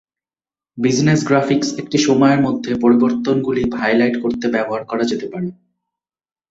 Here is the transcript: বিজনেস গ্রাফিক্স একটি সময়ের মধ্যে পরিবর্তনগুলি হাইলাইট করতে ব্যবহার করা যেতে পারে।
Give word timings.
বিজনেস 0.77 1.19
গ্রাফিক্স 1.27 1.69
একটি 1.77 1.97
সময়ের 1.97 2.39
মধ্যে 2.41 2.71
পরিবর্তনগুলি 2.75 3.63
হাইলাইট 3.75 4.15
করতে 4.21 4.45
ব্যবহার 4.49 4.83
করা 4.85 5.03
যেতে 5.03 5.27
পারে। 5.33 5.47